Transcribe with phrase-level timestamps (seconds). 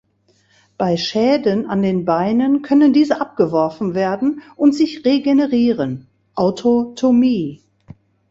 [0.79, 7.61] Bei Schäden an den Beinen können diese abgeworfen werden und sich regenerieren (Autotomie).